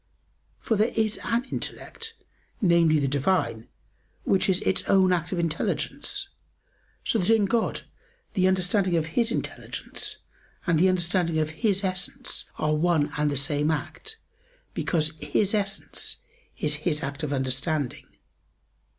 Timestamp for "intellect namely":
1.51-2.97